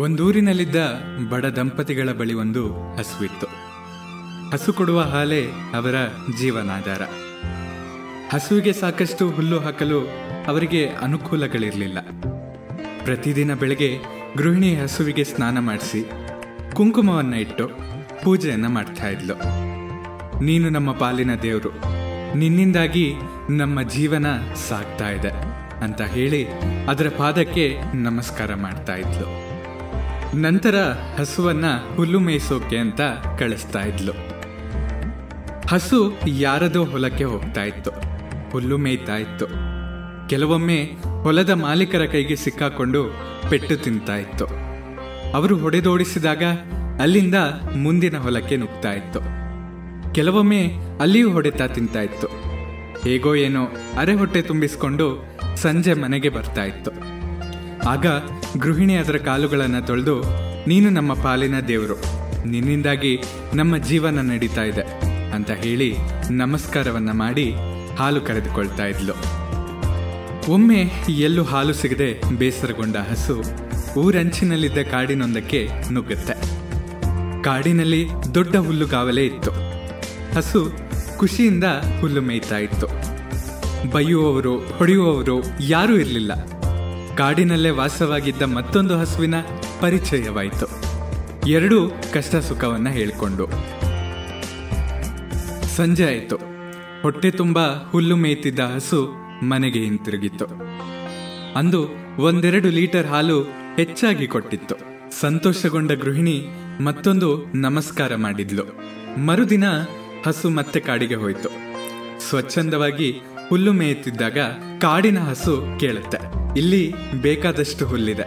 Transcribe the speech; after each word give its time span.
ಒಂದೂರಿನಲ್ಲಿದ್ದ 0.00 0.76
ಬಡ 1.30 1.44
ದಂಪತಿಗಳ 1.44 2.12
ಬಳಿ 2.12 2.34
ಒಂದು 2.34 2.74
ಹಸುವಿತ್ತು. 2.96 3.46
ಹಸು 4.50 4.72
ಕೊಡುವ 4.72 5.00
ಹಾಲೆ 5.00 5.46
ಅವರ 5.50 5.94
ಜೀವನಾಧಾರ. 6.40 7.02
ಹಸುವಿಗೆ 8.32 8.72
ಸಾಕಷ್ಟು 8.72 9.30
ಹುಲ್ಲು 9.30 9.58
ಹಾಕಲು 9.58 10.00
ಅವರಿಗೆ 10.46 10.86
ಅನುಕೂಲಗಳಿರಲಿಲ್ಲ. 10.86 11.98
ಪ್ರತಿದಿನ 13.04 13.54
ಬೆಳಗ್ಗೆ 13.54 13.98
ಗೃಹಿಣಿ 14.36 14.76
ಹಸುವಿಗೆ 14.76 15.24
ಸ್ನಾನ 15.24 15.58
ಮಾಡಿಸಿ 15.58 16.10
ಕುಂಕುಮವನ್ನು 16.74 17.36
ಇಟ್ಟು 17.36 17.70
ಪೂಜೆಯನ್ನು 18.24 18.68
ಮಾಡ್ತಾ 18.68 19.08
ಇದ್ಲು. 19.08 19.34
ನೀನು 20.42 20.70
ನಮ್ಮ 20.70 20.92
ಪಾಲಿನ 20.92 21.34
ದೇವರು. 21.34 21.70
ನಿನ್ನಿಂದಾಗಿ 22.34 23.14
ನಮ್ಮ 23.50 23.82
ಜೀವನ 23.82 24.26
ಸಾಗ್ತಾ 24.54 25.10
ಇದೆ 25.10 25.30
ಅಂತ 25.84 26.00
ಹೇಳಿ 26.00 26.46
ಅದರ 26.88 27.08
ಪಾದಕ್ಕೆ 27.08 27.76
ನಮಸ್ಕಾರ 27.94 28.54
ಮಾಡ್ತಾ 28.54 28.96
ಇದ್ಲು. 28.96 29.41
ನಂತರ 30.34 30.74
ಹಸುವನ್ನ 31.18 31.64
ಹುಲ್ಲು 31.96 32.20
ಮೇಯಿಸೋಕೆ 32.20 32.78
ಅಂತ 32.78 33.00
ಕಳಿಸ್ತಾ 33.38 33.80
ಇದ್ಲು. 33.80 34.12
ಹಸು 35.68 36.12
ಯಾರದೋ 36.26 36.84
ಹೊಲಕ್ಕೆ 36.84 37.24
ಹೋಗ್ತಾ 37.24 37.64
ಇತ್ತು. 37.64 37.90
ಹುಲ್ಲು 38.50 38.78
ಮೇಯ್ತಾ 38.78 39.16
ಇತ್ತು. 39.16 39.46
ಕೆಲವೊಮ್ಮೆ 40.28 40.90
ಹೊಲದ 41.22 41.50
ಮಾಲೀಕರ 41.50 42.04
ಕೈಗೆ 42.04 42.36
ಸಿಕ್ಕಾಕೊಂಡು 42.36 43.04
ಪೆಟ್ಟು 43.50 43.76
ತಿಂತಾ 43.76 44.16
ಇತ್ತು. 44.16 44.46
ಅವರು 45.34 45.56
ಹೊಡೆದೋಡಿಸಿದಾಗ 45.56 46.42
ಅಲ್ಲಿಂದ 47.00 47.34
ಮುಂದಿನ 47.76 48.18
ಹೊಲಕ್ಕೆ 48.18 48.56
ನುಗ್ತಾ 48.56 48.92
ಇತ್ತು. 48.92 49.20
ಕೆಲವೊಮ್ಮೆ 50.14 50.72
ಅಲ್ಲಿಯೂ 51.00 51.30
ಹೊಡೆತ 51.30 51.62
ತಿಂತಾ 51.62 52.00
ಇತ್ತು. 52.00 52.26
ಹೇಗೋ 53.02 53.34
ಏನೋ 53.34 53.66
ಅರೆ 53.98 54.14
ಹೊಟ್ಟೆ 54.14 54.42
ತುಂಬಿಸಿಕೊಂಡು 54.42 55.38
ಸಂಜೆ 55.56 55.94
ಮನೆಗೆ 55.94 56.28
ಬರ್ತಾ 56.28 56.64
ಇತ್ತು. 56.64 57.21
ಆಗ 57.86 58.06
ಗೃಹಿಣಿ 58.58 58.94
ಅದರ 58.94 59.16
ಕಾಲುಗಳನ್ನು 59.16 59.86
ತೊಳೆದು, 59.86 60.22
ನೀನು 60.68 60.90
ನಮ್ಮ 60.90 61.14
ಪಾಲಿನ 61.14 61.60
ದೇವರು, 61.60 61.96
ನಿನ್ನಿಂದಾಗಿ 62.46 63.22
ನಮ್ಮ 63.54 63.76
ಜೀವನ 63.76 64.20
ನಡೀತಾ 64.20 64.62
ಇದೆ 64.62 64.80
ಅಂತ 65.30 65.50
ಹೇಳಿ 65.50 65.96
ನಮಸ್ಕಾರವನ್ನ 66.30 67.10
ಮಾಡಿ 67.12 67.54
ಹಾಲು 67.98 68.20
ಕರೆದುಕೊಳ್ತಾ 68.20 68.86
ಇದ್ಲು. 68.86 69.12
ಒಮ್ಮೆ 70.52 70.90
ಎಲ್ಲೂ 71.08 71.44
ಹಾಲು 71.44 71.72
ಸಿಗದೆ 71.72 72.38
ಬೇಸರಗೊಂಡ 72.38 72.96
ಹಸು 72.96 73.42
ಊರಂಚಿನಲ್ಲಿದ್ದ 74.00 74.78
ಕಾಡಿನೊಂದಕ್ಕೆ 74.78 75.68
ನುಗ್ಗುತ್ತೆ. 75.92 76.34
ಕಾಡಿನಲ್ಲಿ 77.42 78.08
ದೊಡ್ಡ 78.34 78.56
ಹುಲ್ಲುಗಾವಲೇ 78.56 79.26
ಇತ್ತು. 79.26 79.50
ಹಸು 80.34 80.70
ಖುಷಿಯಿಂದ 81.16 81.64
ಹುಲ್ಲು 82.00 82.20
ಮೇಯ್ತಾ 82.20 82.58
ಇತ್ತು. 82.58 82.86
ಬೈಯುವವರು, 83.90 84.58
ಹೊಡೆಯುವವರು 84.58 85.42
ಯಾರೂ 85.60 85.96
ಇರಲಿಲ್ಲ. 85.96 86.32
ಕಾಡಿನಲ್ಲೇ 87.16 87.70
ವಾಸವಾಗಿದ್ದ 87.70 88.42
ಮತ್ತೊಂದು 88.42 88.98
ಹಸುವಿನ 88.98 89.34
ಪರಿಚಯವಾಯಿತು. 89.80 90.66
ಎರಡೂ 91.48 91.90
ಕಷ್ಟ 92.12 92.36
ಸುಖವನ್ನ 92.36 92.88
ಹೇಳಿಕೊಂಡು. 92.88 93.48
ಸಂಜೆ 95.76 96.04
ಆಯಿತು. 96.04 96.36
ಹೊಟ್ಟೆ 97.02 97.30
ತುಂಬ 97.30 97.58
ಹುಲ್ಲು 97.90 98.16
ಮೇಯ್ತಿದ್ದ 98.16 98.60
ಹಸು 98.60 99.14
ಮನೆಗೆ 99.42 99.78
ಹಿಂತಿರುಗಿತ್ತು. 99.78 100.46
ಅಂದು 101.56 101.88
ಒಂದೆರಡು 102.18 102.68
ಲೀಟರ್ 102.68 103.06
ಹಾಲು 103.06 103.42
ಹೆಚ್ಚಾಗಿ 103.76 104.26
ಕೊಟ್ಟಿತ್ತು. 104.26 104.74
ಸಂತೋಷಗೊಂಡ 105.20 105.92
ಗೃಹಿಣಿ 105.92 106.46
ಮತ್ತೊಂದು 106.80 107.44
ನಮಸ್ಕಾರ 107.54 108.14
ಮಾಡಿದ್ಲು. 108.14 108.64
ಮರುದಿನ 109.20 109.64
ಹಸು 110.26 110.50
ಮತ್ತೆ 110.50 110.80
ಕಾಡಿಗೆ 110.80 111.14
ಹೋಯಿತು. 111.14 111.48
ಸ್ವಚ್ಛಂದವಾಗಿ 112.28 113.20
ಹುಲ್ಲು 113.48 113.72
ಮೇಯುತ್ತಿದ್ದಾಗ 113.72 114.38
ಕಾಡಿನ 114.80 115.18
ಹಸು 115.18 115.64
ಕೇಳುತ್ತೆ. 115.80 116.41
ಇಲ್ಲಿ 116.56 116.94
ಬೇಕಾದಷ್ಟು 117.22 117.86
ಹುಲ್ಲಿದೆ. 117.86 118.22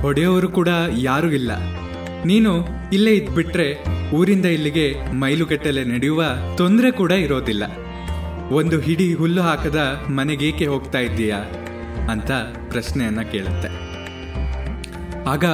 ಹೊಡೆಯೋರು 0.00 0.48
ಕೂಡ 0.48 0.68
ಯಾರೂ 0.98 1.30
ಇಲ್ಲ. 1.30 1.50
ನೀನು 2.24 2.66
ಇಲ್ಲೇ 2.92 3.10
ಇದ್ಬಿಟ್ರೆ 3.10 3.84
ಊರಿಂದ 4.10 4.44
ಇಲ್ಲಿಗೆ 4.44 5.12
ಮೈಲುಗಟ್ಟಲೆ 5.12 5.84
ನಡೆಯುವ 5.84 6.24
ತೊಂದರೆ 6.56 6.90
ಕೂಡ 6.90 7.12
ಇರೋದಿಲ್ಲ. 7.12 7.64
ಒಂದು 8.50 8.80
ಹಿಡಿ 8.80 9.14
ಹುಲ್ಲು 9.14 9.42
ಹಾಕದ 9.42 10.04
ಮನೆಗೇಕೆ 10.08 10.66
ಹೋಗ್ತಾ 10.66 10.98
ಇದ್ದೀಯಾ? 10.98 11.38
ಅಂತ 12.10 12.30
ಪ್ರಶ್ನೆಯನ್ನ 12.68 13.22
ಕೇಳುತ್ತೆ. 13.22 13.68
ಆಗ 15.28 15.44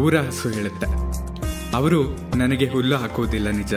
ಊರ 0.00 0.16
ಹಸು 0.16 0.48
ಹೇಳುತ್ತೆ. 0.48 0.86
ಅವರು, 1.76 2.20
ನನಗೆ 2.36 2.66
ಹುಲ್ಲು 2.66 2.96
ಹಾಕುವುದಿಲ್ಲ 2.96 3.48
ನಿಜ. 3.48 3.74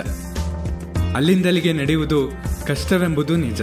ಅಲ್ಲಿಂದಲ್ಲಿಗೆ 1.16 1.74
ನಡೆಯುವುದು 1.74 2.32
ಕಷ್ಟವೆಂಬುದು 2.68 3.36
ನಿಜ. 3.36 3.62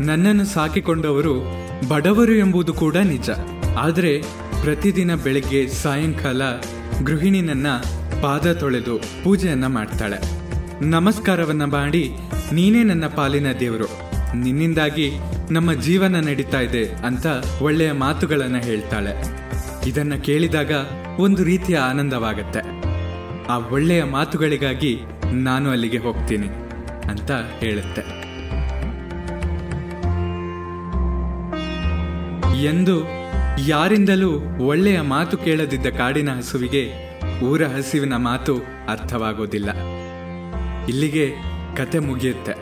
ನನ್ನನ್ನು 0.00 0.44
ಸಾಕಿಕೊಂಡವರು 0.44 1.61
ಬಡವರು 1.88 2.34
ಎಂಬುದು 2.34 2.74
ಕೂಡ 2.74 2.96
ನಿಜ. 2.96 3.30
ಆದರೆ 3.78 4.22
ಪ್ರತಿದಿನ 4.62 5.14
ಬೆಳಗ್ಗೆ 5.14 5.68
ಸಾಯಂಕಾಲ 5.68 6.42
ಗೃಹಿಣಿನನ್ನ 7.04 7.66
ಪಾದ 8.22 8.52
ತೊಳೆದು 8.52 8.98
ಪೂಜೆಯನ್ನ 9.24 9.66
ಮಾಡ್ತಾಳೆ. 9.66 10.18
ನಮಸ್ಕಾರವನ್ನ 10.84 11.64
ಮಾಡಿ 11.64 12.12
ನೀನೇ 12.52 12.82
ನನ್ನ 12.82 13.06
ಪಾಲಿನ 13.06 13.52
ದೇವರು. 13.52 14.12
ನಿನ್ನಿಂದಾಗಿ 14.36 15.12
ನಮ್ಮ 15.50 15.72
ಜೀವನ 15.72 16.28
ನಡೀತಾ 16.28 16.60
ಇದೆ 16.60 16.84
ಅಂತ 16.84 17.26
ಒಳ್ಳೆಯ 17.62 17.92
ಮಾತುಗಳನ್ನ 17.92 18.56
ಹೇಳ್ತಾಳೆ. 18.56 19.24
ಇದನ್ನ 19.88 20.14
ಕೇಳಿದಾಗ 20.14 20.70
ಒಂದು 21.18 21.44
ರೀತಿಯ 21.44 21.76
ಆನಂದವಾಗತ್ತೆ. 21.76 22.60
ಆ 23.46 23.58
ಒಳ್ಳೆಯ 23.58 24.04
ಮಾತುಗಳಿಗಾಗಿ 24.04 24.98
ನಾನು 25.32 25.70
ಅಲ್ಲಿಗೆ 25.70 25.98
ಹೋಗ್ತೀನಿ 25.98 26.46
ಅಂತ 27.10 27.30
ಹೇಳುತ್ತೆ. 27.58 28.21
ಎಂದು 32.60 33.06
ಯಾರಿಂದಲೂ 33.66 34.40
ಒಳ್ಳೆಯ 34.64 35.00
ಮಾತು 35.00 35.38
ಕೇಳದಿದ್ದ 35.38 35.86
ಕಾಡಿನ 35.86 36.30
ಹಸುವಿಗೆ 36.36 36.90
ಊರ 37.44 37.62
ಹಸಿವಿನ 37.62 38.16
ಮಾತು 38.16 38.56
ಅರ್ಥವಾಗೋದಿಲ್ಲ. 38.88 39.70
ಇಲ್ಲಿಗೆ 40.86 41.32
ಕತೆ 41.76 41.98
ಮುಗಿಯುತ್ತೆ. 41.98 42.52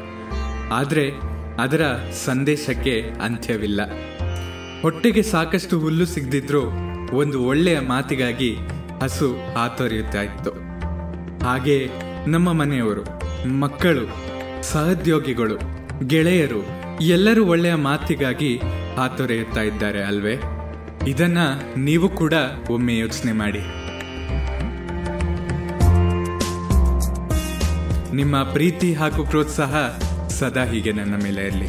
ಆದರೆ 0.72 1.10
ಅದರ 1.60 1.82
ಸಂದೇಶಕ್ಕೆ 2.24 3.00
ಅಂತ್ಯವಿಲ್ಲ. 3.00 3.80
ಹೊಟ್ಟೆಗೆ 4.82 5.22
ಸಾಕಷ್ಟು 5.22 5.80
ಹುಲ್ಲು 5.80 6.06
ಸಿಗದಿದ್ರೂ 6.06 6.62
ಒಂದು 7.12 7.42
ಒಳ್ಳೆಯ 7.42 7.80
ಮಾತಿಗಾಗಿ 7.80 8.56
ಹಸು 9.02 9.54
ಹಾತೊರೆಯುತ್ತಾ 9.54 10.22
ಇತ್ತು 10.22 10.50
ಹಾಗೆ 11.44 11.88
ನಮ್ಮ 12.26 12.52
ಮನೆಯವರು, 12.52 13.04
ಮಕ್ಕಳು, 13.48 14.06
ಸಹೋದ್ಯೋಗಿಗಳು, 14.62 15.58
ಗೆಳೆಯರು 16.06 16.66
ಎಲ್ಲರೂ 17.00 17.44
ಒಳ್ಳೆಯ 17.44 17.74
ಮಾತಿಗಾಗಿ 17.74 18.60
ಹಾತೊರೆಯುತ್ತಾ 19.00 19.60
ಇದ್ದಾರೆ 19.60 20.04
ಅಲ್ವೇ? 20.04 20.34
ಇದನ್ನ 21.08 21.38
ನೀವು 21.76 22.08
ಕೂಡ 22.08 22.34
ಒಮ್ಮೆ 22.70 22.98
ಯೋಚನೆ 22.98 23.32
ಮಾಡಿ. 23.32 23.60
ನಿಮ್ಮ 28.14 28.42
ಪ್ರೀತಿ 28.42 28.94
ಹಾಗೂ 28.94 29.26
ಪ್ರೋತ್ಸಾಹ 29.26 29.76
ಸದಾ 30.28 30.64
ಹೀಗೆ 30.64 30.92
ನನ್ನ 30.92 31.14
ಮೇಲೆ 31.22 31.46
ಇರಲಿ. 31.46 31.68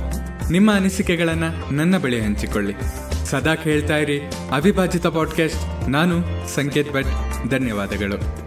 ನಿಮ್ಮ 0.51 0.73
ಅನಿಸಿಕೆಗಳನ್ನ 0.73 1.43
ನನ್ನ 1.71 1.97
ಬಳಿ 1.97 2.21
ಹಂಚಿಕೊಳ್ಳಿ. 2.21 2.73
ಸದಾ 3.25 3.55
ಕೇಳ್ತಾ 3.55 3.97
ಇರಿ 3.97 4.19
ಅವಿಭಾಜಿತ 4.51 5.07
ಪಾಡ್ಕಾಸ್ಟ್ 5.07 5.89
ನಾನು 5.89 6.23
ಸಂಕೇತ್ 6.55 6.93
ಭಟ್. 6.93 7.49
ಧನ್ಯವಾದಗಳು. 7.49 8.41